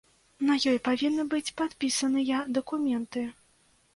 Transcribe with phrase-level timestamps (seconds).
[0.45, 3.27] На ёй павінны быць падпісаныя дакументы.